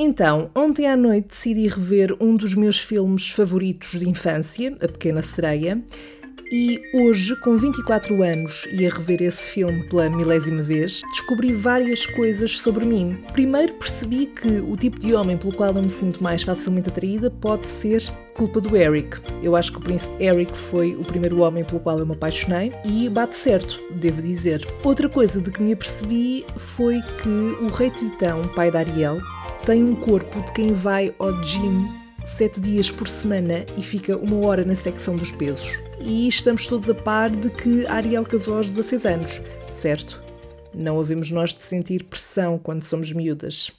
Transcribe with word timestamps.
Então, 0.00 0.48
ontem 0.54 0.86
à 0.86 0.96
noite 0.96 1.30
decidi 1.30 1.66
rever 1.66 2.16
um 2.20 2.36
dos 2.36 2.54
meus 2.54 2.78
filmes 2.78 3.30
favoritos 3.30 3.98
de 3.98 4.08
infância, 4.08 4.76
A 4.80 4.86
Pequena 4.86 5.22
Sereia, 5.22 5.82
e 6.52 6.80
hoje, 6.94 7.34
com 7.40 7.58
24 7.58 8.22
anos 8.22 8.66
e 8.70 8.86
a 8.86 8.90
rever 8.90 9.20
esse 9.20 9.50
filme 9.50 9.82
pela 9.88 10.08
milésima 10.08 10.62
vez, 10.62 11.02
descobri 11.10 11.52
várias 11.52 12.06
coisas 12.06 12.58
sobre 12.60 12.84
mim. 12.84 13.18
Primeiro 13.32 13.74
percebi 13.74 14.26
que 14.26 14.60
o 14.60 14.76
tipo 14.76 15.00
de 15.00 15.12
homem 15.14 15.36
pelo 15.36 15.52
qual 15.52 15.74
eu 15.74 15.82
me 15.82 15.90
sinto 15.90 16.22
mais 16.22 16.44
facilmente 16.44 16.88
atraída 16.88 17.28
pode 17.28 17.68
ser 17.68 18.02
culpa 18.34 18.60
do 18.60 18.76
Eric. 18.76 19.18
Eu 19.42 19.56
acho 19.56 19.72
que 19.72 19.78
o 19.78 19.82
príncipe 19.82 20.24
Eric 20.24 20.56
foi 20.56 20.94
o 20.94 21.04
primeiro 21.04 21.40
homem 21.40 21.64
pelo 21.64 21.80
qual 21.80 21.98
eu 21.98 22.06
me 22.06 22.12
apaixonei 22.12 22.72
e 22.84 23.08
bate 23.08 23.36
certo, 23.36 23.78
devo 23.96 24.22
dizer. 24.22 24.64
Outra 24.84 25.08
coisa 25.08 25.42
de 25.42 25.50
que 25.50 25.60
me 25.60 25.72
apercebi 25.72 26.46
foi 26.56 27.00
que 27.20 27.28
o 27.28 27.66
rei 27.66 27.90
Tritão, 27.90 28.42
pai 28.54 28.70
da 28.70 28.78
Ariel, 28.78 29.18
tem 29.68 29.84
um 29.84 29.94
corpo 29.94 30.40
de 30.46 30.52
quem 30.54 30.72
vai 30.72 31.14
ao 31.18 31.42
gym 31.42 31.86
sete 32.26 32.58
dias 32.58 32.90
por 32.90 33.06
semana 33.06 33.66
e 33.76 33.82
fica 33.82 34.16
uma 34.16 34.46
hora 34.46 34.64
na 34.64 34.74
secção 34.74 35.14
dos 35.14 35.30
pesos. 35.30 35.78
E 36.00 36.26
estamos 36.26 36.66
todos 36.66 36.88
a 36.88 36.94
par 36.94 37.28
de 37.28 37.50
que 37.50 37.86
Ariel 37.86 38.24
casou 38.24 38.56
aos 38.56 38.66
16 38.66 39.04
anos, 39.04 39.42
certo? 39.76 40.22
Não 40.74 40.98
havemos 40.98 41.30
nós 41.30 41.54
de 41.54 41.62
sentir 41.62 42.04
pressão 42.04 42.58
quando 42.58 42.82
somos 42.82 43.12
miúdas. 43.12 43.70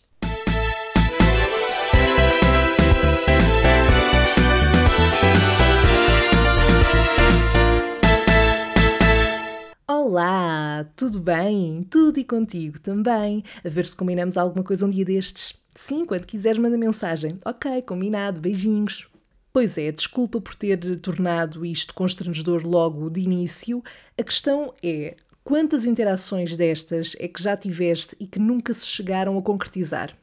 Olá, 9.88 10.86
tudo 10.96 11.20
bem? 11.20 11.84
Tudo 11.90 12.20
e 12.20 12.24
contigo 12.24 12.80
também? 12.80 13.44
A 13.66 13.70
ver 13.70 13.88
se 13.88 13.96
combinamos 13.96 14.38
alguma 14.38 14.64
coisa 14.64 14.86
um 14.86 14.90
dia 14.92 15.04
destes. 15.04 15.59
Sim, 15.76 16.06
quando 16.06 16.26
quiseres, 16.26 16.58
manda 16.58 16.78
mensagem. 16.78 17.40
Ok, 17.46 17.82
combinado, 17.84 18.42
beijinhos. 18.42 19.08
Pois 19.52 19.78
é, 19.78 19.92
desculpa 19.92 20.40
por 20.40 20.56
ter 20.56 21.00
tornado 21.00 21.66
isto 21.66 21.94
constrangedor 21.94 22.66
logo 22.66 23.10
de 23.10 23.22
início. 23.22 23.84
A 24.18 24.24
questão 24.24 24.74
é: 24.84 25.16
quantas 25.44 25.86
interações 25.86 26.56
destas 26.56 27.16
é 27.20 27.28
que 27.28 27.42
já 27.42 27.58
tiveste 27.58 28.16
e 28.20 28.28
que 28.28 28.40
nunca 28.40 28.74
se 28.74 28.86
chegaram 28.86 29.38
a 29.38 29.42
concretizar? 29.42 30.16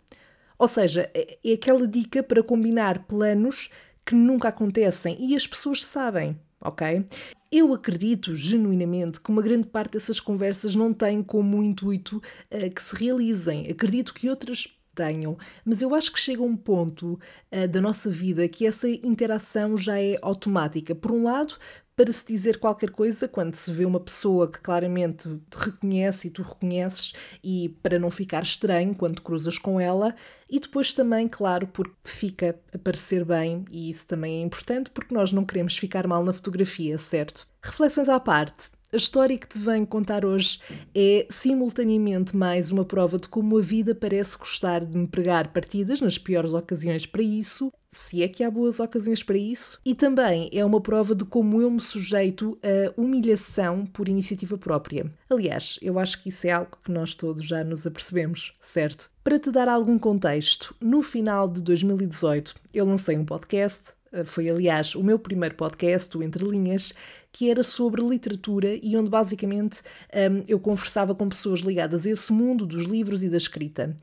Ou 0.58 0.68
seja, 0.68 1.10
é, 1.12 1.38
é 1.44 1.52
aquela 1.52 1.86
dica 1.86 2.22
para 2.22 2.42
combinar 2.42 3.04
planos 3.06 3.70
que 4.04 4.14
nunca 4.14 4.48
acontecem 4.48 5.16
e 5.18 5.34
as 5.34 5.46
pessoas 5.46 5.84
sabem, 5.84 6.38
ok? 6.60 7.04
Eu 7.50 7.74
acredito 7.74 8.34
genuinamente 8.34 9.20
que 9.20 9.30
uma 9.30 9.42
grande 9.42 9.66
parte 9.66 9.92
dessas 9.92 10.20
conversas 10.20 10.74
não 10.74 10.92
tem 10.92 11.22
como 11.22 11.62
intuito 11.62 12.18
uh, 12.18 12.70
que 12.70 12.82
se 12.82 12.94
realizem. 12.94 13.68
Acredito 13.68 14.14
que 14.14 14.30
outras 14.30 14.75
tenham, 14.96 15.36
mas 15.64 15.82
eu 15.82 15.94
acho 15.94 16.12
que 16.12 16.18
chega 16.18 16.42
um 16.42 16.56
ponto 16.56 17.20
uh, 17.52 17.68
da 17.68 17.80
nossa 17.80 18.10
vida 18.10 18.48
que 18.48 18.66
essa 18.66 18.88
interação 18.88 19.76
já 19.76 20.00
é 20.00 20.16
automática. 20.22 20.94
Por 20.94 21.12
um 21.12 21.24
lado, 21.24 21.54
para 21.96 22.12
se 22.12 22.26
dizer 22.26 22.58
qualquer 22.58 22.90
coisa 22.90 23.26
quando 23.26 23.54
se 23.54 23.72
vê 23.72 23.86
uma 23.86 23.98
pessoa 23.98 24.50
que 24.50 24.60
claramente 24.60 25.28
te 25.50 25.56
reconhece 25.56 26.28
e 26.28 26.30
tu 26.30 26.42
reconheces, 26.42 27.14
e 27.42 27.70
para 27.82 27.98
não 27.98 28.10
ficar 28.10 28.42
estranho 28.42 28.94
quando 28.94 29.22
cruzas 29.22 29.58
com 29.58 29.80
ela, 29.80 30.14
e 30.48 30.60
depois 30.60 30.92
também, 30.92 31.26
claro, 31.26 31.66
porque 31.66 31.94
fica 32.04 32.60
a 32.72 32.78
parecer 32.78 33.24
bem, 33.24 33.64
e 33.70 33.88
isso 33.88 34.06
também 34.06 34.42
é 34.42 34.44
importante 34.44 34.90
porque 34.90 35.14
nós 35.14 35.32
não 35.32 35.44
queremos 35.44 35.76
ficar 35.78 36.06
mal 36.06 36.22
na 36.22 36.34
fotografia, 36.34 36.98
certo? 36.98 37.48
Reflexões 37.62 38.08
à 38.10 38.20
parte. 38.20 38.70
A 38.96 38.98
história 38.98 39.36
que 39.36 39.46
te 39.46 39.58
venho 39.58 39.86
contar 39.86 40.24
hoje 40.24 40.58
é 40.94 41.26
simultaneamente 41.28 42.34
mais 42.34 42.70
uma 42.70 42.82
prova 42.82 43.18
de 43.18 43.28
como 43.28 43.58
a 43.58 43.60
vida 43.60 43.94
parece 43.94 44.38
gostar 44.38 44.86
de 44.86 44.96
me 44.96 45.06
pregar 45.06 45.52
partidas 45.52 46.00
nas 46.00 46.16
piores 46.16 46.54
ocasiões 46.54 47.04
para 47.04 47.20
isso, 47.20 47.70
se 47.90 48.22
é 48.22 48.28
que 48.28 48.42
há 48.42 48.50
boas 48.50 48.80
ocasiões 48.80 49.22
para 49.22 49.36
isso, 49.36 49.78
e 49.84 49.94
também 49.94 50.48
é 50.50 50.64
uma 50.64 50.80
prova 50.80 51.14
de 51.14 51.26
como 51.26 51.60
eu 51.60 51.70
me 51.70 51.78
sujeito 51.82 52.58
a 52.62 52.98
humilhação 52.98 53.84
por 53.84 54.08
iniciativa 54.08 54.56
própria. 54.56 55.12
Aliás, 55.28 55.78
eu 55.82 55.98
acho 55.98 56.22
que 56.22 56.30
isso 56.30 56.46
é 56.46 56.52
algo 56.52 56.78
que 56.82 56.90
nós 56.90 57.14
todos 57.14 57.44
já 57.44 57.62
nos 57.62 57.86
apercebemos, 57.86 58.54
certo? 58.62 59.10
Para 59.22 59.38
te 59.38 59.50
dar 59.50 59.68
algum 59.68 59.98
contexto, 59.98 60.74
no 60.80 61.02
final 61.02 61.46
de 61.48 61.60
2018 61.60 62.54
eu 62.72 62.86
lancei 62.86 63.18
um 63.18 63.26
podcast, 63.26 63.92
eh, 64.10 64.24
foi 64.24 64.48
aliás 64.48 64.94
o 64.94 65.02
meu 65.02 65.18
primeiro 65.18 65.54
podcast, 65.54 66.16
o 66.16 66.22
Entre 66.22 66.42
Linhas, 66.42 66.94
que 67.36 67.50
era 67.50 67.62
sobre 67.62 68.02
literatura 68.02 68.78
e 68.82 68.96
onde 68.96 69.10
basicamente 69.10 69.82
um, 70.10 70.42
eu 70.48 70.58
conversava 70.58 71.14
com 71.14 71.28
pessoas 71.28 71.60
ligadas 71.60 72.06
a 72.06 72.10
esse 72.10 72.32
mundo 72.32 72.64
dos 72.64 72.84
livros 72.84 73.22
e 73.22 73.28
da 73.28 73.36
escrita. 73.36 73.94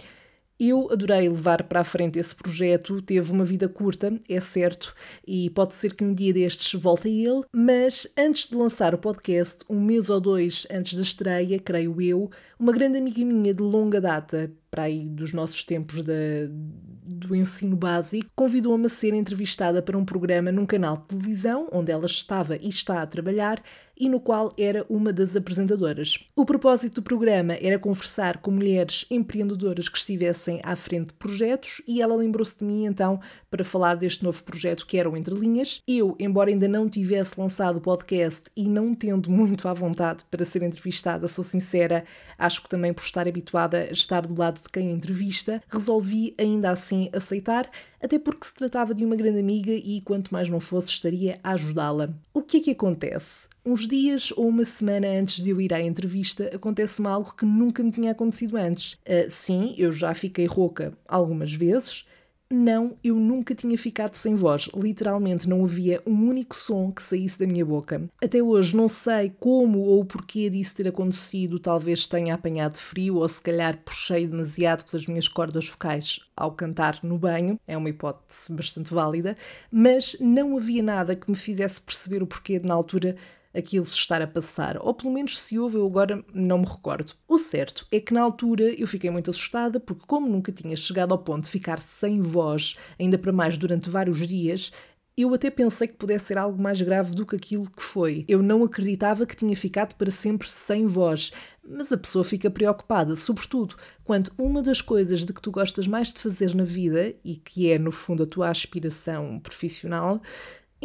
Eu 0.59 0.91
adorei 0.91 1.27
levar 1.27 1.63
para 1.63 1.79
a 1.79 1.83
frente 1.83 2.19
esse 2.19 2.35
projeto, 2.35 3.01
teve 3.01 3.31
uma 3.31 3.43
vida 3.43 3.67
curta, 3.67 4.13
é 4.29 4.39
certo, 4.39 4.93
e 5.27 5.49
pode 5.49 5.73
ser 5.73 5.95
que 5.95 6.03
um 6.03 6.13
dia 6.13 6.31
destes 6.31 6.79
volte 6.79 7.07
a 7.07 7.11
ele, 7.11 7.41
mas 7.51 8.07
antes 8.15 8.47
de 8.47 8.55
lançar 8.55 8.93
o 8.93 8.99
podcast, 8.99 9.65
um 9.67 9.81
mês 9.81 10.11
ou 10.11 10.21
dois 10.21 10.67
antes 10.69 10.93
da 10.93 11.01
estreia, 11.01 11.57
creio 11.57 11.99
eu, 11.99 12.29
uma 12.59 12.71
grande 12.71 12.99
amiga 12.99 13.25
minha 13.25 13.51
de 13.51 13.63
longa 13.63 13.99
data, 13.99 14.51
para 14.73 14.83
aí 14.83 15.05
dos 15.05 15.31
nossos 15.31 15.63
tempos 15.63 16.01
do 16.01 17.35
ensino 17.35 17.75
básico, 17.75 18.25
convidou-me 18.35 18.87
a 18.87 18.89
ser 18.89 19.13
entrevistada 19.13 19.83
para 19.83 19.95
um 19.95 20.03
programa 20.03 20.51
num 20.51 20.65
canal 20.65 20.97
de 20.97 21.03
televisão 21.03 21.69
onde 21.71 21.91
ela 21.91 22.07
estava 22.07 22.55
e 22.55 22.69
está 22.69 23.03
a 23.03 23.05
trabalhar 23.05 23.61
e 23.95 24.09
no 24.09 24.19
qual 24.19 24.51
era 24.57 24.83
uma 24.89 25.13
das 25.13 25.35
apresentadoras. 25.35 26.17
O 26.35 26.45
propósito 26.45 26.95
do 26.95 27.03
programa 27.03 27.53
era 27.61 27.77
conversar 27.77 28.37
com 28.37 28.49
mulheres 28.49 29.05
empreendedoras 29.11 29.87
que 29.87 29.97
estivessem 29.97 30.59
à 30.63 30.75
frente 30.75 31.09
de 31.09 31.13
projetos 31.13 31.81
e 31.87 32.01
ela 32.01 32.15
lembrou-se 32.15 32.57
de 32.57 32.65
mim 32.65 32.85
então 32.85 33.19
para 33.51 33.63
falar 33.63 33.95
deste 33.95 34.23
novo 34.23 34.43
projeto 34.43 34.87
que 34.87 34.97
era 34.97 35.09
o 35.09 35.15
Entre 35.15 35.35
Linhas. 35.35 35.81
Eu, 35.87 36.15
embora 36.19 36.49
ainda 36.49 36.67
não 36.67 36.89
tivesse 36.89 37.39
lançado 37.39 37.77
o 37.77 37.81
podcast 37.81 38.49
e 38.57 38.67
não 38.67 38.95
tendo 38.95 39.29
muito 39.29 39.67
à 39.67 39.73
vontade 39.73 40.23
para 40.31 40.43
ser 40.43 40.63
entrevistada, 40.63 41.27
sou 41.27 41.43
sincera, 41.43 42.03
acho 42.37 42.63
que 42.63 42.69
também 42.69 42.93
por 42.93 43.03
estar 43.03 43.27
habituada 43.27 43.77
a 43.77 43.91
estar 43.91 44.25
do 44.25 44.39
lado 44.39 44.62
de 44.63 44.69
quem 44.69 44.91
entrevista, 44.91 45.61
resolvi 45.69 46.33
ainda 46.37 46.71
assim 46.71 47.09
aceitar 47.13 47.69
até 48.03 48.19
porque 48.19 48.45
se 48.45 48.53
tratava 48.53 48.93
de 48.93 49.05
uma 49.05 49.15
grande 49.15 49.39
amiga 49.39 49.71
e 49.71 50.01
quanto 50.01 50.33
mais 50.33 50.49
não 50.49 50.59
fosse, 50.59 50.89
estaria 50.89 51.39
a 51.41 51.51
ajudá-la. 51.51 52.09
O 52.33 52.41
que 52.41 52.57
é 52.57 52.59
que 52.59 52.71
acontece? 52.71 53.47
Uns 53.65 53.87
dias 53.87 54.33
ou 54.35 54.49
uma 54.49 54.65
semana 54.65 55.07
antes 55.07 55.41
de 55.41 55.49
eu 55.49 55.61
ir 55.61 55.73
à 55.73 55.81
entrevista, 55.81 56.51
acontece-me 56.53 57.07
algo 57.07 57.33
que 57.33 57.45
nunca 57.45 57.81
me 57.81 57.91
tinha 57.91 58.11
acontecido 58.11 58.57
antes. 58.57 58.93
Uh, 58.93 59.29
sim, 59.29 59.73
eu 59.77 59.89
já 59.93 60.13
fiquei 60.13 60.45
rouca 60.45 60.91
algumas 61.07 61.53
vezes, 61.53 62.05
não, 62.53 62.95
eu 63.03 63.15
nunca 63.15 63.55
tinha 63.55 63.77
ficado 63.77 64.13
sem 64.13 64.35
voz. 64.35 64.69
Literalmente 64.75 65.49
não 65.49 65.65
havia 65.65 66.01
um 66.05 66.29
único 66.29 66.55
som 66.55 66.91
que 66.91 67.01
saísse 67.01 67.39
da 67.39 67.47
minha 67.47 67.65
boca. 67.65 68.03
Até 68.23 68.41
hoje 68.41 68.75
não 68.75 68.87
sei 68.87 69.33
como 69.39 69.79
ou 69.79 70.05
porquê 70.05 70.49
disso 70.49 70.75
ter 70.75 70.87
acontecido. 70.87 71.59
Talvez 71.59 72.05
tenha 72.05 72.35
apanhado 72.35 72.77
frio 72.77 73.15
ou 73.15 73.27
se 73.27 73.41
calhar 73.41 73.77
puxei 73.83 74.27
demasiado 74.27 74.83
pelas 74.83 75.07
minhas 75.07 75.27
cordas 75.27 75.67
vocais 75.67 76.19
ao 76.35 76.51
cantar 76.51 76.99
no 77.01 77.17
banho. 77.17 77.59
É 77.67 77.75
uma 77.75 77.89
hipótese 77.89 78.53
bastante 78.53 78.93
válida. 78.93 79.35
Mas 79.71 80.15
não 80.19 80.55
havia 80.55 80.83
nada 80.83 81.15
que 81.15 81.29
me 81.29 81.35
fizesse 81.35 81.81
perceber 81.81 82.21
o 82.21 82.27
porquê 82.27 82.59
de, 82.59 82.67
na 82.67 82.75
altura 82.75 83.15
aquilo 83.53 83.85
se 83.85 83.95
estar 83.95 84.21
a 84.21 84.27
passar, 84.27 84.77
ou 84.81 84.93
pelo 84.93 85.13
menos 85.13 85.39
se 85.39 85.59
houve, 85.59 85.77
eu 85.77 85.85
agora 85.85 86.23
não 86.33 86.59
me 86.59 86.65
recordo. 86.65 87.13
O 87.27 87.37
certo 87.37 87.85
é 87.91 87.99
que 87.99 88.13
na 88.13 88.21
altura 88.21 88.63
eu 88.63 88.87
fiquei 88.87 89.09
muito 89.09 89.29
assustada, 89.29 89.79
porque, 89.79 90.03
como 90.07 90.27
nunca 90.27 90.51
tinha 90.51 90.75
chegado 90.75 91.11
ao 91.11 91.19
ponto 91.19 91.43
de 91.43 91.49
ficar 91.49 91.79
sem 91.81 92.19
voz, 92.19 92.75
ainda 92.99 93.17
para 93.17 93.31
mais 93.31 93.57
durante 93.57 93.89
vários 93.89 94.27
dias, 94.27 94.71
eu 95.15 95.31
até 95.31 95.51
pensei 95.51 95.87
que 95.87 95.93
pudesse 95.93 96.25
ser 96.25 96.37
algo 96.39 96.59
mais 96.59 96.81
grave 96.81 97.11
do 97.11 97.25
que 97.25 97.35
aquilo 97.35 97.69
que 97.69 97.83
foi. 97.83 98.25
Eu 98.27 98.41
não 98.41 98.63
acreditava 98.63 99.27
que 99.27 99.35
tinha 99.35 99.55
ficado 99.55 99.93
para 99.95 100.09
sempre 100.09 100.49
sem 100.49 100.87
voz. 100.87 101.31
Mas 101.63 101.91
a 101.91 101.97
pessoa 101.97 102.25
fica 102.25 102.49
preocupada, 102.49 103.15
sobretudo 103.15 103.75
quando 104.03 104.31
uma 104.37 104.61
das 104.61 104.81
coisas 104.81 105.23
de 105.23 105.31
que 105.31 105.41
tu 105.41 105.51
gostas 105.51 105.87
mais 105.87 106.11
de 106.11 106.19
fazer 106.19 106.53
na 106.53 106.63
vida, 106.63 107.13
e 107.23 107.35
que 107.35 107.71
é, 107.71 107.79
no 107.79 107.91
fundo, 107.91 108.23
a 108.23 108.25
tua 108.25 108.49
aspiração 108.49 109.39
profissional, 109.39 110.21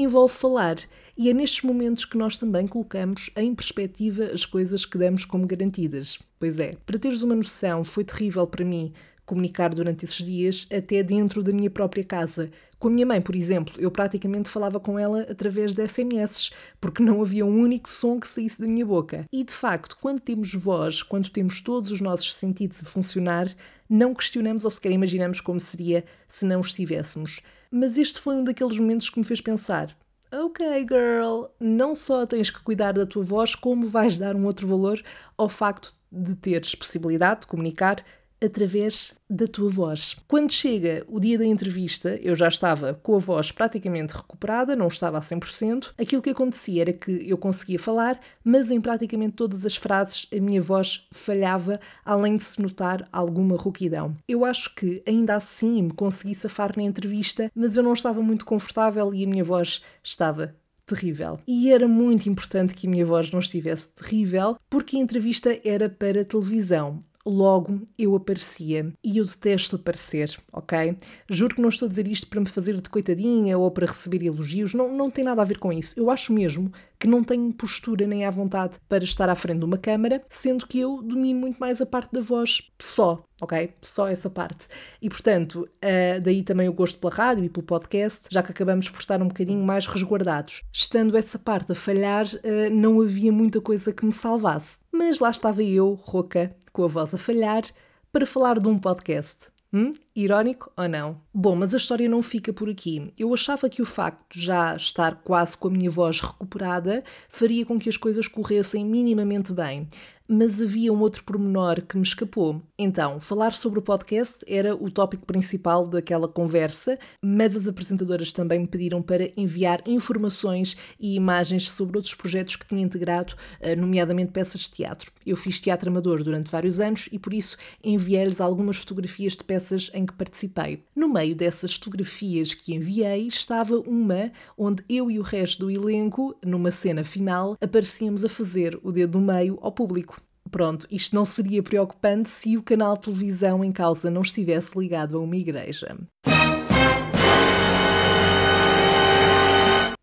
envolve 0.03 0.33
falar. 0.33 0.77
E 1.17 1.29
é 1.29 1.35
nestes 1.35 1.63
momentos 1.63 2.05
que 2.05 2.17
nós 2.17 2.39
também 2.39 2.67
colocamos 2.67 3.31
em 3.37 3.55
perspectiva 3.55 4.27
as 4.27 4.45
coisas 4.45 4.85
que 4.85 4.97
damos 4.97 5.25
como 5.25 5.47
garantidas. 5.47 6.19
Pois 6.39 6.59
é, 6.59 6.77
para 6.87 6.99
teres 6.99 7.23
uma 7.23 7.35
noção, 7.35 7.83
foi 7.83 8.05
terrível 8.05 8.47
para 8.47 8.65
mim 8.65 8.93
comunicar 9.29 9.75
durante 9.75 10.07
esses 10.07 10.25
dias, 10.25 10.67
até 10.73 11.03
dentro 11.03 11.43
da 11.43 11.53
minha 11.53 11.69
própria 11.69 12.03
casa. 12.03 12.51
Com 12.79 12.89
a 12.89 12.91
minha 12.91 13.05
mãe, 13.05 13.21
por 13.21 13.37
exemplo, 13.37 13.75
eu 13.77 13.91
praticamente 13.91 14.49
falava 14.49 14.81
com 14.81 14.99
ela 14.99 15.23
através 15.23 15.75
de 15.75 15.87
SMS, 15.87 16.51
porque 16.81 17.03
não 17.03 17.21
havia 17.21 17.45
um 17.45 17.61
único 17.61 17.91
som 17.91 18.19
que 18.19 18.27
saísse 18.27 18.59
da 18.59 18.67
minha 18.67 18.87
boca. 18.87 19.27
E 19.31 19.45
de 19.45 19.53
facto, 19.53 19.99
quando 20.01 20.21
temos 20.21 20.55
voz, 20.55 21.03
quando 21.03 21.29
temos 21.29 21.61
todos 21.61 21.91
os 21.91 22.01
nossos 22.01 22.35
sentidos 22.35 22.81
a 22.83 22.87
funcionar, 22.87 23.55
não 23.91 24.15
questionamos 24.15 24.65
ou 24.65 24.71
sequer 24.71 24.93
imaginamos 24.93 25.43
como 25.43 25.61
seria 25.61 26.05
se 26.27 26.47
não 26.47 26.61
estivéssemos. 26.61 27.43
Mas 27.71 27.99
este 27.99 28.19
foi 28.19 28.37
um 28.37 28.45
daqueles 28.45 28.79
momentos 28.79 29.11
que 29.11 29.19
me 29.19 29.25
fez 29.25 29.41
pensar: 29.41 29.97
ok, 30.33 30.87
girl, 30.89 31.47
não 31.61 31.95
só 31.95 32.27
tens 32.27 32.51
que 32.51 32.63
cuidar 32.63 32.93
da 32.93 33.07
tua 33.07 33.23
voz, 33.23 33.55
como 33.55 33.87
vais 33.87 34.19
dar 34.19 34.35
um 34.37 34.47
outro 34.47 34.67
valor 34.67 35.03
ao 35.37 35.49
facto 35.49 35.93
de 36.11 36.35
teres 36.37 36.75
possibilidade 36.75 37.43
de 37.43 37.47
comunicar 37.47 38.05
através 38.43 39.13
da 39.29 39.47
tua 39.47 39.69
voz. 39.69 40.17
Quando 40.27 40.53
chega 40.53 41.05
o 41.09 41.21
dia 41.21 41.39
da 41.39 41.45
entrevista, 41.45 42.19
eu 42.23 42.35
já 42.35 42.49
estava 42.49 42.95
com 42.95 43.17
a 43.17 43.19
voz 43.19 43.53
praticamente 43.53 44.15
recuperada, 44.15 44.77
não 44.77 44.89
estava 44.89 45.19
a 45.19 45.21
100%. 45.21 45.93
Aquilo 45.99 46.23
que 46.23 46.31
acontecia 46.31 46.83
era 46.83 46.93
que 46.93 47.29
eu 47.29 47.37
conseguia 47.37 47.79
falar, 47.79 48.19
mas 48.43 48.71
em 48.71 48.81
praticamente 48.81 49.35
todas 49.35 49.67
as 49.67 49.77
frases 49.77 50.27
a 50.33 50.41
minha 50.41 50.63
voz 50.63 51.07
falhava, 51.11 51.81
além 52.05 52.37
de 52.37 52.45
se 52.45 52.61
notar 52.63 53.09
alguma 53.13 53.57
rouquidão. 53.57 54.17
Eu 54.27 54.45
acho 54.45 54.75
que 54.75 55.03
ainda 55.07 55.35
assim 55.35 55.83
me 55.83 55.93
consegui 55.93 56.35
safar 56.35 56.73
na 56.77 56.83
entrevista, 56.83 57.51
mas 57.55 57.77
eu 57.77 57.83
não 57.83 57.93
estava 57.93 58.23
muito 58.23 58.45
confortável 58.45 59.13
e 59.13 59.25
a 59.25 59.29
minha 59.29 59.45
voz 59.45 59.83
estava 60.03 60.55
terrível. 60.87 61.39
E 61.47 61.71
era 61.71 61.87
muito 61.87 62.29
importante 62.29 62.75
que 62.75 62.87
a 62.87 62.91
minha 62.91 63.05
voz 63.05 63.31
não 63.31 63.41
estivesse 63.41 63.95
terrível, 63.95 64.57
porque 64.71 64.97
a 64.97 65.01
entrevista 65.01 65.59
era 65.63 65.89
para 65.89 66.25
televisão 66.25 67.05
logo 67.29 67.83
eu 67.99 68.15
aparecia. 68.15 68.93
E 69.03 69.19
eu 69.19 69.25
detesto 69.25 69.77
aparecer, 69.77 70.37
ok? 70.53 70.97
Juro 71.29 71.55
que 71.55 71.63
não 71.63 71.69
estou 71.69 71.87
a 71.87 71.89
dizer 71.89 72.09
isto 72.09 72.27
para 72.27 72.41
me 72.41 72.49
fazer 72.49 72.81
de 72.81 72.89
coitadinha 72.89 73.59
ou 73.59 73.71
para 73.71 73.87
receber 73.87 74.25
elogios, 74.25 74.75
não, 74.75 74.95
não 74.95 75.11
tem 75.11 75.25
nada 75.25 75.43
a 75.43 75.45
ver 75.45 75.59
com 75.59 75.73
isso. 75.73 75.99
Eu 75.99 76.11
acho 76.11 76.33
mesmo 76.33 76.73
que 76.99 77.07
não 77.07 77.23
tenho 77.23 77.53
postura 77.53 78.07
nem 78.07 78.25
à 78.25 78.31
vontade 78.31 78.79
para 78.89 79.05
estar 79.05 79.29
à 79.29 79.35
frente 79.35 79.61
de 79.61 79.65
uma 79.65 79.79
câmara, 79.79 80.23
sendo 80.29 80.67
que 80.67 80.81
eu 80.81 81.01
domino 81.03 81.41
muito 81.41 81.59
mais 81.59 81.81
a 81.81 81.87
parte 81.87 82.13
da 82.13 82.21
voz 82.21 82.63
só, 82.81 83.25
ok? 83.41 83.73
Só 83.81 84.09
essa 84.09 84.29
parte. 84.29 84.67
E 85.01 85.09
portanto, 85.09 85.69
uh, 85.77 86.21
daí 86.21 86.43
também 86.43 86.69
o 86.69 86.73
gosto 86.73 86.99
pela 86.99 87.15
rádio 87.15 87.45
e 87.45 87.49
pelo 87.49 87.65
podcast, 87.65 88.27
já 88.31 88.43
que 88.43 88.51
acabamos 88.51 88.91
por 88.91 88.99
estar 88.99 89.23
um 89.23 89.29
bocadinho 89.29 89.65
mais 89.65 89.87
resguardados. 89.87 90.63
Estando 90.73 91.17
essa 91.17 91.39
parte 91.39 91.73
a 91.73 91.75
falhar, 91.75 92.27
uh, 92.27 92.75
não 92.75 93.01
havia 93.01 93.31
muita 93.31 93.61
coisa 93.61 93.93
que 93.93 94.05
me 94.05 94.13
salvasse. 94.13 94.79
Mas 94.91 95.21
lá 95.21 95.31
estava 95.31 95.63
eu, 95.63 95.95
rouca, 95.95 96.57
com 96.79 96.85
a 96.85 96.87
voz 96.87 97.13
a 97.13 97.19
falhar, 97.19 97.65
para 98.13 98.25
falar 98.25 98.61
de 98.61 98.69
um 98.69 98.79
podcast. 98.79 99.49
Hum? 99.73 99.93
Irónico 100.21 100.73
ou 100.77 100.89
não? 100.89 101.21
Bom, 101.33 101.55
mas 101.55 101.73
a 101.73 101.77
história 101.77 102.09
não 102.09 102.25
fica 102.25 102.53
por 102.53 102.69
aqui. 102.69 103.15
Eu 103.17 103.33
achava 103.33 103.69
que 103.69 103.81
o 103.81 103.87
facto 103.87 104.35
de 104.37 104.45
já 104.45 104.75
estar 104.75 105.23
quase 105.23 105.57
com 105.57 105.69
a 105.69 105.71
minha 105.71 105.89
voz 105.89 106.21
recuperada 106.21 107.05
faria 107.29 107.65
com 107.65 107.79
que 107.79 107.89
as 107.89 107.97
coisas 107.97 108.27
corressem 108.27 108.85
minimamente 108.85 109.53
bem 109.53 109.87
mas 110.29 110.61
havia 110.61 110.93
um 110.93 111.01
outro 111.01 111.25
pormenor 111.25 111.81
que 111.81 111.97
me 111.97 112.03
escapou. 112.03 112.61
Então, 112.79 113.19
falar 113.19 113.55
sobre 113.55 113.79
o 113.79 113.83
podcast 113.83 114.45
era 114.47 114.75
o 114.75 114.91
tópico 114.91 115.25
principal 115.25 115.89
daquela 115.89 116.29
conversa, 116.29 116.99
mas 117.23 117.57
as 117.57 117.67
apresentadoras 117.67 118.31
também 118.31 118.59
me 118.59 118.67
pediram 118.67 119.01
para 119.01 119.33
enviar 119.39 119.83
informações 119.87 120.77
e 121.01 121.15
imagens 121.15 121.71
sobre 121.71 121.97
outros 121.97 122.15
projetos 122.15 122.57
que 122.57 122.67
tinha 122.67 122.83
integrado, 122.83 123.35
eh, 123.59 123.75
nomeadamente 123.75 124.33
peças 124.33 124.63
de 124.63 124.73
teatro. 124.73 125.11
Eu 125.25 125.35
fiz 125.35 125.59
teatro 125.59 125.89
amador 125.89 126.23
durante 126.23 126.51
vários 126.51 126.79
anos 126.79 127.09
e 127.11 127.19
por 127.19 127.33
isso 127.33 127.57
enviei-lhes 127.83 128.41
algumas 128.41 128.77
fotografias 128.77 129.33
de 129.33 129.45
peças 129.45 129.91
em 129.95 130.05
que 130.09 130.15
participei. 130.15 130.83
No 130.97 131.09
meio 131.09 131.37
dessas 131.37 131.75
fotografias 131.75 132.53
que 132.55 132.75
enviei 132.75 133.29
estava 133.29 133.79
uma 133.79 134.33
onde 134.57 134.83
eu 134.89 135.11
e 135.11 135.19
o 135.19 135.23
resto 135.23 135.67
do 135.67 135.71
elenco, 135.71 136.37
numa 136.45 136.73
cena 136.73 137.05
final, 137.05 137.57
aparecíamos 137.61 138.25
a 138.25 138.29
fazer 138.29 138.79
o 138.83 138.91
dedo 138.91 139.13
do 139.13 139.21
meio 139.21 139.59
ao 139.63 139.71
público. 139.71 140.21
Pronto, 140.51 140.87
isto 140.91 141.15
não 141.15 141.25
seria 141.25 141.63
preocupante 141.63 142.31
se 142.31 142.57
o 142.57 142.63
canal 142.63 142.97
de 142.97 143.03
televisão 143.03 143.63
em 143.63 143.71
causa 143.71 144.11
não 144.11 144.23
estivesse 144.23 144.77
ligado 144.77 145.17
a 145.17 145.21
uma 145.21 145.37
igreja. 145.37 145.97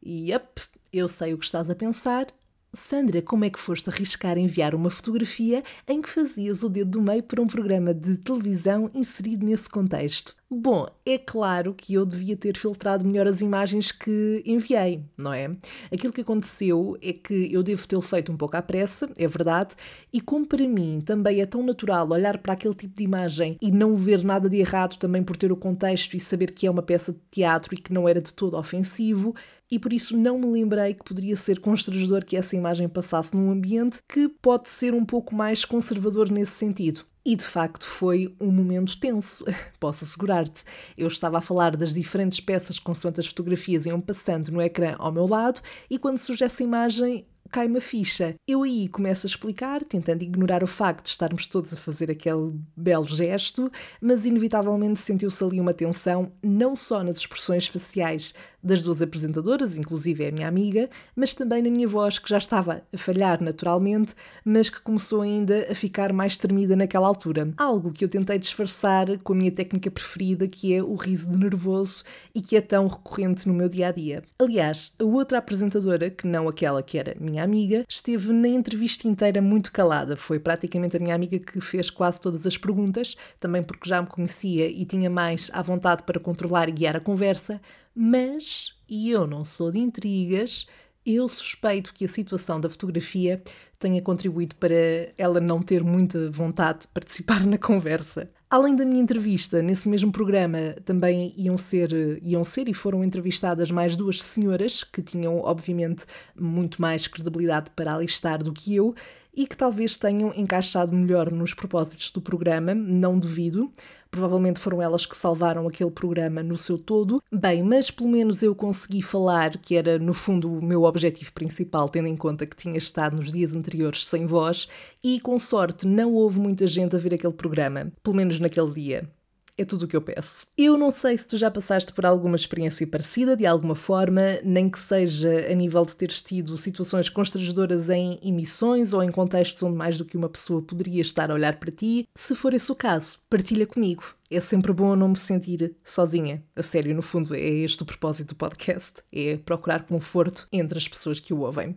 Yep, 0.06 0.62
eu 0.94 1.08
sei 1.08 1.34
o 1.34 1.38
que 1.38 1.46
estás 1.46 1.70
a 1.70 1.76
pensar. 1.76 2.28
Sandra, 2.76 3.22
como 3.22 3.46
é 3.46 3.50
que 3.50 3.60
foste 3.60 3.90
arriscar 3.90 4.38
enviar 4.38 4.76
uma 4.76 4.90
fotografia 4.90 5.64
em 5.88 6.02
que 6.02 6.10
fazias 6.10 6.62
o 6.62 6.70
dedo 6.70 6.92
do 6.92 7.02
meio 7.02 7.24
para 7.24 7.42
um 7.42 7.48
programa 7.48 7.94
de 7.94 8.18
televisão 8.18 8.92
inserido 8.94 9.46
nesse 9.46 9.70
contexto? 9.70 10.36
Bom, 10.48 10.88
é 11.06 11.18
claro 11.18 11.74
que 11.74 11.96
eu 11.96 12.06
devia 12.06 12.38
ter 12.38 12.56
filtrado 12.56 13.04
melhor 13.04 13.28
as 13.28 13.42
imagens 13.42 13.92
que 13.92 14.44
enviei, 14.46 15.04
não 15.18 15.34
é? 15.34 15.50
Aquilo 15.92 16.14
que 16.14 16.22
aconteceu 16.22 16.96
é 17.02 17.14
que 17.14 17.52
eu 17.52 17.64
devo 17.64 17.88
ter 17.88 18.00
feito 18.02 18.32
um 18.32 18.38
pouco 18.38 18.56
à 18.56 18.62
pressa, 18.62 19.10
é 19.18 19.28
verdade, 19.28 19.76
e 20.14 20.22
como 20.22 20.46
para 20.46 20.68
mim 20.68 21.02
também 21.04 21.42
é 21.42 21.46
tão 21.48 21.64
natural 21.64 22.08
olhar 22.12 22.38
para 22.38 22.54
aquele 22.54 22.76
tipo 22.76 22.96
de 22.96 23.04
imagem 23.04 23.58
e 23.60 23.72
não 23.72 23.96
ver 23.96 24.24
nada 24.24 24.48
de 24.48 24.58
errado 24.58 24.98
também 24.98 25.24
por 25.24 25.36
ter 25.36 25.52
o 25.52 25.58
contexto 25.58 26.16
e 26.16 26.20
saber 26.20 26.52
que 26.52 26.68
é 26.68 26.72
uma 26.72 26.84
peça 26.84 27.12
de 27.12 27.20
teatro 27.32 27.74
e 27.74 27.78
que 27.78 27.92
não 27.92 28.08
era 28.08 28.22
de 28.22 28.32
todo 28.32 28.56
ofensivo, 28.56 29.34
e 29.76 29.80
por 29.80 29.92
isso 29.92 30.18
não 30.18 30.40
me 30.40 30.46
lembrei 30.46 30.94
que 30.94 31.04
poderia 31.04 31.36
ser 31.36 31.60
constrangedor 31.60 32.24
que 32.24 32.38
essa 32.38 32.56
imagem 32.56 32.88
passasse 32.88 33.36
num 33.36 33.52
ambiente 33.52 34.00
que 34.08 34.30
pode 34.30 34.70
ser 34.70 34.94
um 34.94 35.04
pouco 35.04 35.36
mais 35.36 35.66
conservador 35.66 36.32
nesse 36.32 36.54
sentido. 36.54 37.06
E 37.26 37.36
de 37.36 37.44
facto 37.44 37.86
foi 37.86 38.34
um 38.40 38.50
momento 38.52 38.98
tenso, 38.98 39.44
posso 39.78 40.06
assegurar-te. 40.06 40.64
Eu 40.98 41.10
estava 41.10 41.40
a 41.40 41.42
falar 41.42 41.76
das 41.76 41.94
diferentes 41.94 42.40
peças 42.40 42.80
consoante 42.80 43.20
as 43.20 43.28
fotografias 43.28 43.86
iam 43.86 44.00
passando 44.00 44.48
no 44.48 44.62
ecrã 44.62 44.96
ao 44.98 45.12
meu 45.12 45.28
lado 45.28 45.60
e 45.90 46.00
quando 46.00 46.20
surge 46.20 46.46
essa 46.46 46.64
imagem 46.64 47.26
cai 47.52 47.68
uma 47.68 47.82
ficha. 47.82 48.36
Eu 48.48 48.64
aí 48.64 48.88
começo 48.88 49.26
a 49.26 49.30
explicar, 49.30 49.84
tentando 49.86 50.24
ignorar 50.24 50.64
o 50.64 50.68
facto 50.68 51.06
de 51.06 51.12
estarmos 51.12 51.48
todos 51.48 51.72
a 51.74 51.78
fazer 51.78 52.12
aquele 52.12 52.54
belo 52.76 53.08
gesto, 53.08 53.72
mas 54.02 54.26
inevitavelmente 54.26 55.00
sentiu-se 55.00 55.44
ali 55.44 55.60
uma 55.60 55.74
tensão, 55.74 56.32
não 56.44 56.76
só 56.76 57.04
nas 57.04 57.18
expressões 57.18 57.68
faciais 57.68 58.34
das 58.66 58.82
duas 58.82 59.02
apresentadoras, 59.02 59.78
inclusive 59.78 60.24
é 60.24 60.30
a 60.30 60.32
minha 60.32 60.48
amiga, 60.48 60.90
mas 61.16 61.34
também 61.34 61.62
na 61.62 61.70
minha 61.70 61.88
voz, 61.88 62.18
que 62.18 62.28
já 62.28 62.40
estava 62.40 62.82
a 62.92 62.98
falhar 62.98 63.42
naturalmente, 63.42 64.16
mas 64.44 64.70
que 64.70 64.82
começou 64.82 65.22
ainda 65.22 65.68
a 65.70 65.76
ficar 65.76 66.12
mais 66.12 66.36
tremida 66.36 66.76
naquela 66.76 67.08
altura. 67.08 67.54
Algo 67.58 67.94
que 67.94 68.04
eu 68.04 68.10
tentei 68.10 68.40
disfarçar 68.40 69.20
com 69.20 69.34
a 69.34 69.36
minha 69.36 69.52
técnica 69.52 69.92
preferida, 69.92 70.48
que 70.48 70.74
é 70.74 70.82
o 70.82 70.96
riso 70.96 71.30
de 71.30 71.38
nervoso 71.38 72.04
e 72.34 72.42
que 72.42 72.56
é 72.56 72.62
tão 72.62 72.88
recorrente 72.88 73.48
no 73.48 73.54
meu 73.54 73.70
dia 73.70 73.90
a 73.90 73.92
dia. 73.92 74.24
Aliás, 74.40 74.92
a 75.00 75.04
outra 75.04 75.38
apresentadora, 75.38 76.10
que 76.10 76.26
não 76.26 76.48
aquela 76.48 76.82
que 76.82 76.98
era 76.98 77.16
minha 77.20 77.44
amiga, 77.44 77.86
esteve 77.88 78.34
na 78.34 78.48
entrevista 78.48 79.08
inteira 79.08 79.42
muito 79.42 79.72
calada. 79.72 80.18
Foi 80.18 80.40
praticamente 80.40 80.98
a 80.98 81.00
minha 81.00 81.14
amiga 81.14 81.38
que 81.38 81.62
fez 81.62 81.92
quase 81.92 82.20
todas 82.20 82.48
as 82.48 82.58
perguntas, 82.58 83.16
também 83.40 83.62
porque 83.62 83.88
já 83.88 84.02
me 84.02 84.08
conhecia 84.08 84.68
e 84.68 84.86
tinha 84.86 85.10
mais 85.10 85.52
à 85.54 85.62
vontade 85.62 86.04
para 86.04 86.20
controlar 86.20 86.68
e 86.68 86.72
guiar 86.72 86.96
a 86.96 87.00
conversa, 87.00 87.62
mas, 87.96 88.74
e 88.90 89.10
eu 89.10 89.26
não 89.26 89.46
sou 89.46 89.72
de 89.72 89.80
intrigas, 89.80 90.68
eu 91.06 91.28
suspeito 91.28 91.94
que 91.94 92.06
a 92.06 92.10
situação 92.10 92.60
da 92.60 92.70
fotografia 92.70 93.42
tenha 93.78 94.02
contribuído 94.02 94.56
para 94.56 94.74
ela 95.18 95.40
não 95.40 95.62
ter 95.62 95.84
muita 95.84 96.32
vontade 96.32 96.82
de 96.82 96.88
participar 96.88 97.46
na 97.46 97.58
conversa. 97.58 98.30
Além 98.50 98.76
da 98.76 98.86
minha 98.86 99.02
entrevista, 99.02 99.62
nesse 99.62 99.90
mesmo 99.90 100.12
programa 100.12 100.76
também 100.84 101.34
iam 101.38 101.58
ser, 101.58 101.92
iam 102.24 102.44
ser 102.44 102.70
e 102.70 102.74
foram 102.74 103.04
entrevistadas 103.04 103.70
mais 103.70 103.96
duas 103.96 104.22
senhoras 104.24 104.84
que 104.84 105.02
tinham, 105.02 105.40
obviamente, 105.40 106.06
muito 106.40 106.82
mais 106.82 107.08
credibilidade 107.08 107.72
para 107.76 107.94
alistar 107.94 108.44
do 108.44 108.54
que 108.54 108.76
eu 108.76 108.96
e 109.36 109.46
que 109.46 109.58
talvez 109.58 109.98
tenham 109.98 110.34
encaixado 110.36 110.94
melhor 110.94 111.32
nos 111.32 111.54
propósitos 111.54 112.12
do 112.12 112.22
programa, 112.22 112.74
não 112.74 113.20
duvido. 113.20 113.72
Provavelmente 114.10 114.60
foram 114.60 114.82
elas 114.82 115.06
que 115.06 115.18
salvaram 115.18 115.68
aquele 115.68 115.92
programa 115.92 116.42
no 116.42 116.56
seu 116.56 116.78
todo. 116.78 117.22
Bem, 117.30 117.62
mas 117.62 117.92
pelo 117.92 118.10
menos 118.10 118.42
eu 118.42 118.56
consegui 118.56 119.02
falar, 119.02 119.58
que 119.58 119.76
era 119.76 120.00
no 120.00 120.14
fundo 120.14 120.50
o 120.50 120.64
meu 120.64 120.84
objetivo 120.84 121.34
principal, 121.34 121.90
tendo 121.90 122.08
em 122.08 122.16
conta 122.16 122.46
que 122.46 122.56
tinha 122.56 122.78
estado 122.78 123.18
nos 123.18 123.32
dias 123.32 123.54
anteriores 123.54 124.08
sem 124.08 124.26
voz, 124.26 124.70
e 125.04 125.20
com 125.20 125.38
sorte 125.38 125.86
não 125.86 126.14
houve 126.14 126.40
muita 126.40 126.66
gente 126.66 126.96
a 126.96 127.00
ver 127.00 127.14
aquele 127.14 127.34
programa, 127.34 127.92
pelo 128.02 128.16
menos 128.16 128.40
naquele 128.40 128.72
dia. 128.72 129.10
É 129.58 129.64
tudo 129.64 129.84
o 129.84 129.88
que 129.88 129.96
eu 129.96 130.02
peço. 130.02 130.48
Eu 130.58 130.78
não 130.78 130.92
sei 130.92 131.18
se 131.18 131.26
tu 131.26 131.38
já 131.38 131.50
passaste 131.50 131.94
por 131.94 132.06
alguma 132.06 132.36
experiência 132.36 132.86
parecida, 132.86 133.38
de 133.38 133.46
alguma 133.46 133.74
forma, 133.74 134.40
nem 134.44 134.70
que 134.70 134.78
seja 134.78 135.50
a 135.50 135.54
nível 135.54 135.86
de 135.86 135.96
teres 135.96 136.22
tido 136.22 136.58
situações 136.58 137.08
constrangedoras 137.08 137.90
em 137.90 138.20
emissões 138.22 138.92
ou 138.92 139.02
em 139.02 139.10
contextos 139.10 139.64
onde 139.64 139.78
mais 139.78 139.98
do 139.98 140.04
que 140.04 140.18
uma 140.18 140.28
pessoa 140.28 140.62
poderia 140.62 141.02
estar 141.02 141.32
a 141.32 141.34
olhar 141.34 141.58
para 141.58 141.72
ti. 141.72 142.06
Se 142.16 142.36
for 142.36 142.54
esse 142.54 142.70
o 142.70 142.76
caso, 142.76 143.20
partilha 143.30 143.66
comigo. 143.66 144.04
É 144.30 144.42
sempre 144.42 144.74
bom 144.74 144.94
não 144.94 145.10
me 145.10 145.18
sentir 145.18 145.74
sozinha. 145.86 146.44
A 146.54 146.62
sério, 146.62 146.94
no 146.94 147.02
fundo, 147.02 147.34
é 147.34 147.40
este 147.40 147.82
o 147.82 147.86
propósito 147.86 148.30
do 148.30 148.36
podcast: 148.36 149.02
é 149.14 149.38
procurar 149.38 149.86
conforto 149.86 150.48
entre 150.52 150.78
as 150.78 150.88
pessoas 150.88 151.22
que 151.22 151.34
o 151.34 151.40
ouvem. 151.40 151.76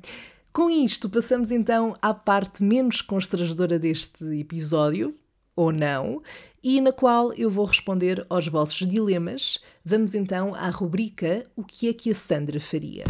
Com 0.53 0.69
isto, 0.69 1.09
passamos 1.09 1.53
então 1.53 1.95
à 2.03 2.13
parte 2.13 2.65
menos 2.65 3.01
constrangedora 3.01 3.79
deste 3.79 4.25
episódio, 4.41 5.15
ou 5.59 5.73
não, 5.73 6.23
e 6.63 6.81
na 6.81 6.93
qual 6.93 7.33
eu 7.33 7.51
vou 7.51 7.65
responder 7.65 8.25
aos 8.31 8.47
vossos 8.47 8.87
dilemas. 8.87 9.59
Vamos 9.85 10.15
então 10.15 10.55
à 10.55 10.71
rubrica 10.71 11.45
O 11.57 11.65
que 11.65 11.89
é 11.89 11.93
que 11.93 12.13
a 12.13 12.15
Sandra 12.15 12.61
faria? 12.61 13.03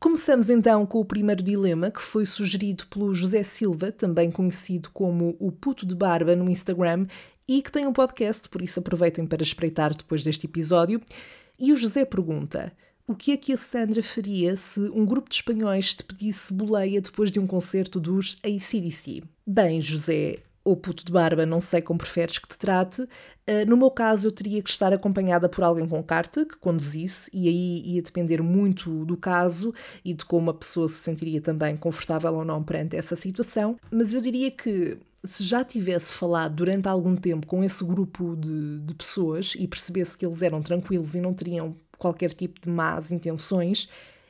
Começamos 0.00 0.48
então 0.48 0.86
com 0.86 1.00
o 1.00 1.04
primeiro 1.04 1.42
dilema 1.42 1.90
que 1.90 2.00
foi 2.00 2.24
sugerido 2.24 2.86
pelo 2.86 3.12
José 3.12 3.42
Silva, 3.42 3.92
também 3.92 4.30
conhecido 4.30 4.88
como 4.94 5.36
o 5.38 5.52
Puto 5.52 5.84
de 5.84 5.94
Barba 5.94 6.34
no 6.34 6.48
Instagram, 6.48 7.06
e 7.46 7.60
que 7.60 7.70
tem 7.70 7.86
um 7.86 7.92
podcast, 7.92 8.48
por 8.48 8.62
isso 8.62 8.80
aproveitem 8.80 9.26
para 9.26 9.42
espreitar 9.42 9.94
depois 9.94 10.24
deste 10.24 10.46
episódio. 10.46 11.02
E 11.60 11.70
o 11.70 11.76
José 11.76 12.06
pergunta: 12.06 12.72
O 13.08 13.14
que 13.14 13.30
é 13.30 13.36
que 13.36 13.52
a 13.52 13.56
Sandra 13.56 14.02
faria 14.02 14.56
se 14.56 14.80
um 14.80 15.06
grupo 15.06 15.28
de 15.28 15.36
espanhóis 15.36 15.94
te 15.94 16.02
pedisse 16.02 16.52
boleia 16.52 17.00
depois 17.00 17.30
de 17.30 17.38
um 17.38 17.46
concerto 17.46 18.00
dos 18.00 18.36
ACDC? 18.42 19.22
Bem, 19.46 19.80
José, 19.80 20.40
ou 20.64 20.76
puto 20.76 21.04
de 21.04 21.12
barba, 21.12 21.46
não 21.46 21.60
sei 21.60 21.80
como 21.80 22.00
preferes 22.00 22.40
que 22.40 22.48
te 22.48 22.58
trate. 22.58 23.02
Uh, 23.02 23.64
no 23.68 23.76
meu 23.76 23.92
caso, 23.92 24.26
eu 24.26 24.32
teria 24.32 24.60
que 24.60 24.68
estar 24.68 24.92
acompanhada 24.92 25.48
por 25.48 25.62
alguém 25.62 25.86
com 25.86 26.02
carta 26.02 26.44
que 26.44 26.56
conduzisse, 26.56 27.30
e 27.32 27.46
aí 27.46 27.94
ia 27.94 28.02
depender 28.02 28.42
muito 28.42 29.04
do 29.04 29.16
caso 29.16 29.72
e 30.04 30.12
de 30.12 30.24
como 30.24 30.50
a 30.50 30.54
pessoa 30.54 30.88
se 30.88 30.96
sentiria 30.96 31.40
também 31.40 31.76
confortável 31.76 32.34
ou 32.34 32.44
não 32.44 32.64
perante 32.64 32.96
essa 32.96 33.14
situação. 33.14 33.76
Mas 33.88 34.12
eu 34.12 34.20
diria 34.20 34.50
que 34.50 34.98
se 35.26 35.44
já 35.44 35.64
tivesse 35.64 36.12
falado 36.12 36.56
durante 36.56 36.88
algum 36.88 37.14
tempo 37.16 37.46
com 37.46 37.62
esse 37.62 37.84
grupo 37.84 38.36
de, 38.36 38.80
de 38.80 38.94
pessoas 38.94 39.54
e 39.56 39.66
percebesse 39.66 40.16
que 40.16 40.26
eles 40.26 40.42
eram 40.42 40.62
tranquilos 40.62 41.14
e 41.14 41.20
não 41.20 41.32
teriam 41.32 41.76
qualquer 41.98 42.32
tipo 42.32 42.60
de 42.60 42.68
más 42.68 43.10
intenções, 43.10 43.88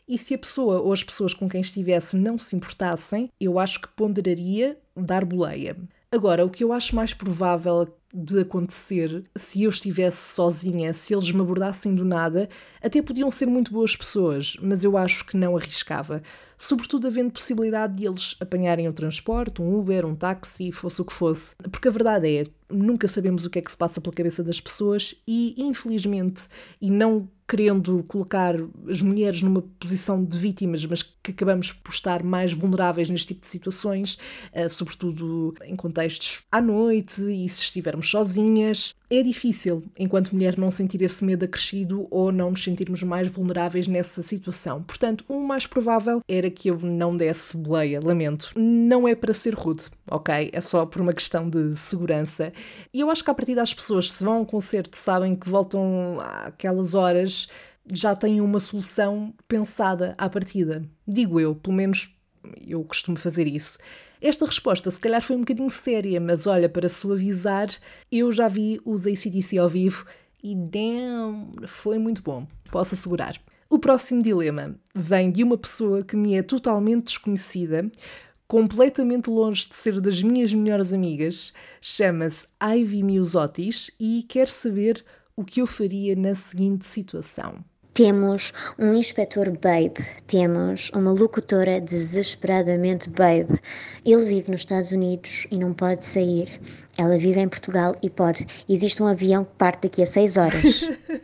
e 0.09 0.17
se 0.17 0.35
a 0.35 0.39
pessoa 0.39 0.81
ou 0.81 0.93
as 0.93 1.03
pessoas 1.03 1.35
com 1.35 1.49
quem 1.49 1.61
estivesse 1.61 2.17
não 2.17 2.39
se 2.39 2.55
importassem, 2.55 3.31
eu 3.41 3.59
acho 3.59 3.81
que 3.81 3.89
ponderaria 3.89 4.79
dar 4.97 5.25
boleia. 5.25 5.77
Agora, 6.13 6.45
o 6.45 6.51
que 6.51 6.63
eu 6.63 6.73
acho 6.73 6.95
mais 6.95 7.13
provável 7.13 7.93
de 8.15 8.41
acontecer 8.41 9.25
se 9.37 9.65
eu 9.65 9.71
estivesse 9.71 10.35
sozinha, 10.35 10.95
se 10.95 11.13
eles 11.13 11.31
me 11.31 11.41
abordassem 11.41 11.95
do 11.95 12.05
nada, 12.05 12.49
até 12.81 13.03
podiam 13.03 13.31
ser 13.31 13.47
muito 13.47 13.73
boas 13.73 13.95
pessoas, 13.95 14.57
mas 14.63 14.85
eu 14.85 14.97
acho 14.97 15.27
que 15.27 15.37
não 15.37 15.57
arriscava. 15.57 16.23
Sobretudo 16.57 17.09
havendo 17.09 17.33
possibilidade 17.33 17.97
de 17.97 18.07
eles 18.07 18.35
apanharem 18.41 18.89
o 18.89 18.93
transporte, 18.93 19.61
um 19.61 19.79
Uber, 19.79 20.07
um 20.07 20.15
táxi, 20.15 20.73
fosse 20.73 21.03
o 21.03 21.05
que 21.05 21.13
fosse. 21.13 21.55
Porque 21.71 21.89
a 21.89 21.91
verdade 21.91 22.39
é, 22.39 22.45
nunca 22.71 23.09
sabemos 23.09 23.45
o 23.45 23.51
que 23.51 23.59
é 23.59 23.63
que 23.63 23.71
se 23.71 23.77
passa 23.77 24.01
pela 24.01 24.15
cabeça 24.15 24.43
das 24.43 24.61
pessoas 24.61 25.15
e, 25.27 25.55
infelizmente, 25.59 26.45
e 26.81 26.91
não 26.91 27.29
querendo 27.49 28.03
colocar 28.09 28.57
as 28.89 29.01
mulheres 29.01 29.41
numa 29.41 29.63
posição 29.79 30.25
de 30.25 30.37
vítimas, 30.37 30.85
mas 30.85 31.03
que 31.03 31.31
acabamos 31.31 31.73
por 31.73 31.93
estar 31.93 32.23
mais 32.23 32.53
vulneráveis 32.53 33.09
neste 33.09 33.29
tipo 33.29 33.43
de 33.43 33.47
situações, 33.47 34.19
uh, 34.53 34.69
sobretudo 34.69 35.55
em 35.65 35.77
contextos 35.77 36.43
à 36.51 36.61
noite 36.61 37.21
e 37.23 37.49
se 37.49 37.63
estivermos 37.63 38.11
sozinhas. 38.11 38.95
É 39.09 39.23
difícil, 39.23 39.85
enquanto 39.97 40.33
mulher, 40.33 40.59
não 40.59 40.71
sentir 40.71 41.01
esse 41.03 41.25
medo 41.25 41.45
acrescido 41.45 42.09
ou 42.11 42.33
não 42.33 42.51
nos 42.51 42.65
sentirmos 42.65 43.03
mais 43.05 43.29
vulneráveis 43.29 43.87
nessa 43.87 44.23
situação. 44.23 44.83
Portanto, 44.83 45.25
o 45.29 45.41
mais 45.41 45.67
provável 45.67 46.21
era 46.29 46.51
que 46.51 46.69
eu 46.69 46.79
não 46.81 47.17
desse 47.17 47.57
boleia, 47.57 48.01
lamento. 48.03 48.51
Não 48.57 49.07
é 49.07 49.15
para 49.15 49.33
ser 49.33 49.55
rude, 49.55 49.85
ok? 50.11 50.51
É 50.53 50.61
só 50.61 50.85
por 50.85 51.01
uma 51.01 51.13
questão 51.13 51.49
de 51.49 51.77
segurança. 51.77 52.53
E 52.93 53.01
eu 53.01 53.11
acho 53.11 53.25
que 53.25 53.31
a 53.31 53.35
partir 53.35 53.55
das 53.55 53.73
pessoas, 53.73 54.13
se 54.13 54.25
vão 54.25 54.35
a 54.35 54.41
um 54.41 54.45
concerto, 54.45 54.97
sabem 54.97 55.35
que 55.35 55.49
voltam 55.49 56.19
àquelas 56.21 56.95
horas, 56.95 57.49
já 57.93 58.15
têm 58.15 58.41
uma 58.41 58.61
solução 58.61 59.33
pensada 59.47 60.15
à 60.19 60.29
partida. 60.29 60.85
Digo 61.07 61.39
eu, 61.39 61.55
pelo 61.55 61.77
menos 61.77 62.15
eu 62.67 62.83
costumo 62.85 63.17
fazer 63.19 63.47
isso. 63.47 63.79
Esta 64.21 64.47
resposta 64.47 64.91
se 64.91 64.99
calhar 65.01 65.23
foi 65.23 65.37
um 65.37 65.41
bocadinho 65.41 65.71
séria, 65.71 66.21
mas 66.21 66.47
olha, 66.47 66.69
para 66.69 66.89
suavizar, 66.89 67.69
eu 68.11 68.33
já 68.33 68.49
vi 68.49 68.81
os 68.85 69.07
ACDC 69.07 69.59
ao 69.59 69.69
vivo 69.69 70.07
e 70.43 70.55
damn, 70.55 71.67
foi 71.67 71.99
muito 71.99 72.23
bom, 72.23 72.47
posso 72.71 72.95
assegurar. 72.95 73.41
O 73.69 73.79
próximo 73.79 74.23
dilema 74.23 74.77
vem 74.95 75.31
de 75.31 75.43
uma 75.43 75.59
pessoa 75.59 76.05
que 76.05 76.17
me 76.17 76.37
é 76.37 76.43
totalmente 76.43 77.07
desconhecida, 77.07 77.91
completamente 78.47 79.29
longe 79.29 79.69
de 79.69 79.75
ser 79.75 80.01
das 80.01 80.23
minhas 80.23 80.53
melhores 80.53 80.93
amigas, 80.93 81.53
chama-se 81.81 82.47
Ivy 82.63 83.03
Miusotis 83.03 83.91
e 83.99 84.25
quer 84.29 84.49
saber 84.49 85.05
o 85.37 85.45
que 85.45 85.61
eu 85.61 85.67
faria 85.67 86.15
na 86.17 86.35
seguinte 86.35 86.87
situação. 86.87 87.65
Temos 87.97 88.53
um 88.79 88.93
inspetor 88.93 89.51
babe, 89.53 90.07
temos 90.27 90.91
uma 90.95 91.11
locutora 91.13 91.81
desesperadamente 91.81 93.09
babe. 93.09 93.59
Ele 94.05 94.23
vive 94.23 94.51
nos 94.51 94.61
Estados 94.61 94.93
Unidos 94.93 95.47
e 95.51 95.59
não 95.59 95.73
pode 95.73 96.05
sair. 96.05 96.61
Ela 96.99 97.17
vive 97.17 97.41
em 97.41 97.49
Portugal 97.49 97.97
e 98.03 98.11
pode. 98.11 98.47
Existe 98.69 99.03
um 99.03 99.07
avião 99.07 99.47
que 99.47 99.55
parte 99.57 99.85
daqui 99.85 100.03
a 100.03 100.07
6 100.07 100.37
horas. 100.37 100.83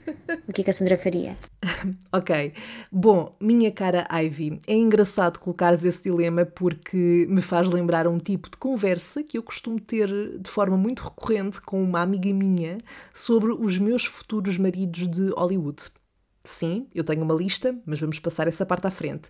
o 0.48 0.52
que 0.54 0.62
é 0.62 0.64
que 0.64 0.70
a 0.70 0.72
Sandra 0.72 0.96
faria? 0.96 1.36
ok. 2.10 2.54
Bom, 2.90 3.36
minha 3.38 3.70
cara 3.70 4.08
Ivy, 4.10 4.58
é 4.66 4.72
engraçado 4.74 5.40
colocares 5.40 5.84
esse 5.84 6.04
dilema 6.04 6.46
porque 6.46 7.26
me 7.28 7.42
faz 7.42 7.68
lembrar 7.68 8.08
um 8.08 8.18
tipo 8.18 8.48
de 8.48 8.56
conversa 8.56 9.22
que 9.22 9.36
eu 9.36 9.42
costumo 9.42 9.78
ter 9.78 10.08
de 10.38 10.48
forma 10.48 10.78
muito 10.78 11.02
recorrente 11.02 11.60
com 11.60 11.82
uma 11.82 12.00
amiga 12.00 12.32
minha 12.32 12.78
sobre 13.12 13.52
os 13.52 13.78
meus 13.78 14.06
futuros 14.06 14.56
maridos 14.56 15.06
de 15.06 15.28
Hollywood. 15.36 15.92
Sim, 16.44 16.86
eu 16.94 17.04
tenho 17.04 17.22
uma 17.22 17.34
lista, 17.34 17.76
mas 17.86 18.00
vamos 18.00 18.18
passar 18.18 18.48
essa 18.48 18.66
parte 18.66 18.86
à 18.86 18.90
frente. 18.90 19.28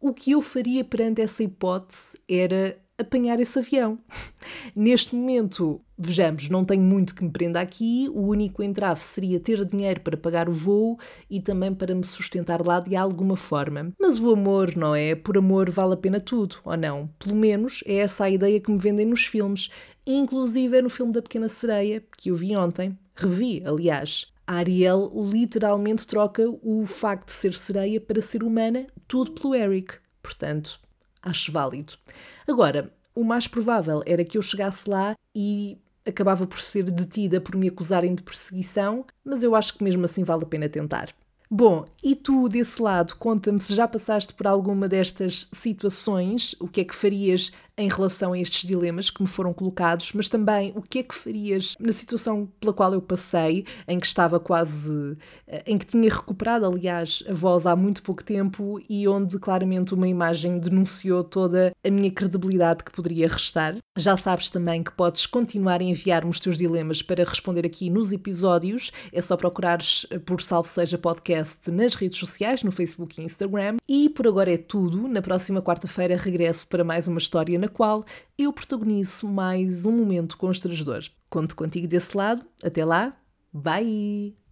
O 0.00 0.12
que 0.12 0.32
eu 0.32 0.42
faria 0.42 0.84
perante 0.84 1.20
essa 1.20 1.42
hipótese 1.42 2.18
era 2.28 2.78
apanhar 2.98 3.38
esse 3.38 3.58
avião. 3.58 3.98
Neste 4.74 5.14
momento, 5.14 5.80
vejamos, 5.96 6.48
não 6.48 6.64
tenho 6.64 6.82
muito 6.82 7.14
que 7.14 7.22
me 7.22 7.30
prenda 7.30 7.60
aqui, 7.60 8.08
o 8.12 8.22
único 8.26 8.62
entrave 8.62 9.00
seria 9.00 9.38
ter 9.38 9.64
dinheiro 9.64 10.00
para 10.00 10.16
pagar 10.16 10.48
o 10.48 10.52
voo 10.52 10.98
e 11.30 11.40
também 11.40 11.72
para 11.72 11.94
me 11.94 12.04
sustentar 12.04 12.64
lá 12.66 12.80
de 12.80 12.96
alguma 12.96 13.36
forma. 13.36 13.92
Mas 13.98 14.18
o 14.18 14.32
amor, 14.32 14.76
não 14.76 14.94
é? 14.94 15.14
Por 15.14 15.38
amor 15.38 15.70
vale 15.70 15.94
a 15.94 15.96
pena 15.96 16.18
tudo, 16.18 16.56
ou 16.64 16.76
não? 16.76 17.08
Pelo 17.18 17.36
menos 17.36 17.82
é 17.86 17.98
essa 17.98 18.24
a 18.24 18.30
ideia 18.30 18.60
que 18.60 18.70
me 18.70 18.78
vendem 18.78 19.06
nos 19.06 19.24
filmes, 19.24 19.70
inclusive 20.04 20.78
é 20.78 20.82
no 20.82 20.90
filme 20.90 21.12
da 21.12 21.22
Pequena 21.22 21.48
Sereia, 21.48 22.02
que 22.16 22.30
eu 22.30 22.34
vi 22.34 22.56
ontem, 22.56 22.98
revi, 23.14 23.62
aliás. 23.64 24.26
A 24.48 24.54
Ariel 24.54 25.12
literalmente 25.14 26.06
troca 26.06 26.42
o 26.62 26.86
facto 26.86 27.26
de 27.26 27.32
ser 27.32 27.52
sereia 27.52 28.00
para 28.00 28.22
ser 28.22 28.42
humana, 28.42 28.86
tudo 29.06 29.32
pelo 29.32 29.54
Eric. 29.54 29.96
Portanto, 30.22 30.80
acho 31.20 31.52
válido. 31.52 31.92
Agora, 32.48 32.90
o 33.14 33.22
mais 33.22 33.46
provável 33.46 34.02
era 34.06 34.24
que 34.24 34.38
eu 34.38 34.42
chegasse 34.42 34.88
lá 34.88 35.14
e 35.36 35.76
acabava 36.06 36.46
por 36.46 36.62
ser 36.62 36.84
detida 36.84 37.42
por 37.42 37.56
me 37.56 37.68
acusarem 37.68 38.14
de 38.14 38.22
perseguição, 38.22 39.04
mas 39.22 39.42
eu 39.42 39.54
acho 39.54 39.76
que 39.76 39.84
mesmo 39.84 40.06
assim 40.06 40.24
vale 40.24 40.44
a 40.44 40.46
pena 40.46 40.66
tentar. 40.66 41.14
Bom, 41.50 41.84
e 42.02 42.16
tu 42.16 42.48
desse 42.48 42.80
lado, 42.80 43.16
conta-me 43.16 43.60
se 43.60 43.74
já 43.74 43.86
passaste 43.86 44.32
por 44.32 44.46
alguma 44.46 44.88
destas 44.88 45.46
situações, 45.52 46.56
o 46.58 46.66
que 46.66 46.80
é 46.80 46.84
que 46.84 46.94
farias 46.94 47.52
em 47.78 47.88
relação 47.88 48.32
a 48.32 48.38
estes 48.38 48.68
dilemas 48.68 49.08
que 49.08 49.22
me 49.22 49.28
foram 49.28 49.54
colocados, 49.54 50.12
mas 50.12 50.28
também 50.28 50.72
o 50.74 50.82
que 50.82 50.98
é 50.98 51.02
que 51.02 51.14
farias 51.14 51.76
na 51.78 51.92
situação 51.92 52.48
pela 52.60 52.72
qual 52.72 52.92
eu 52.92 53.00
passei, 53.00 53.64
em 53.86 54.00
que 54.00 54.06
estava 54.06 54.40
quase. 54.40 55.16
Eh, 55.46 55.62
em 55.66 55.78
que 55.78 55.86
tinha 55.86 56.12
recuperado, 56.12 56.66
aliás, 56.66 57.22
a 57.28 57.32
voz 57.32 57.66
há 57.66 57.76
muito 57.76 58.02
pouco 58.02 58.24
tempo 58.24 58.80
e 58.88 59.06
onde 59.06 59.38
claramente 59.38 59.94
uma 59.94 60.08
imagem 60.08 60.58
denunciou 60.58 61.22
toda 61.22 61.72
a 61.84 61.90
minha 61.90 62.10
credibilidade 62.10 62.82
que 62.82 62.90
poderia 62.90 63.28
restar. 63.28 63.76
Já 63.96 64.16
sabes 64.16 64.50
também 64.50 64.82
que 64.82 64.92
podes 64.92 65.26
continuar 65.26 65.80
a 65.80 65.84
enviar-me 65.84 66.30
os 66.30 66.40
teus 66.40 66.58
dilemas 66.58 67.00
para 67.02 67.24
responder 67.24 67.64
aqui 67.64 67.88
nos 67.90 68.12
episódios. 68.12 68.90
É 69.12 69.20
só 69.20 69.36
procurares 69.36 70.06
por 70.26 70.42
Salve 70.42 70.68
Seja 70.68 70.98
Podcast 70.98 71.70
nas 71.70 71.94
redes 71.94 72.18
sociais, 72.18 72.62
no 72.62 72.72
Facebook 72.72 73.20
e 73.20 73.24
Instagram. 73.24 73.76
E 73.88 74.08
por 74.08 74.26
agora 74.26 74.52
é 74.52 74.58
tudo. 74.58 75.06
Na 75.06 75.22
próxima 75.22 75.62
quarta-feira 75.62 76.16
regresso 76.16 76.66
para 76.66 76.82
mais 76.82 77.06
uma 77.06 77.18
história 77.18 77.58
na 77.58 77.67
na 77.68 77.74
qual 77.74 78.04
eu 78.38 78.52
protagonizo 78.52 79.28
mais 79.28 79.84
um 79.84 79.92
momento 79.92 80.36
constrangedor. 80.36 81.04
Conto 81.28 81.54
contigo 81.54 81.86
desse 81.86 82.16
lado. 82.16 82.44
Até 82.62 82.84
lá. 82.84 83.14
Bye! 83.52 84.38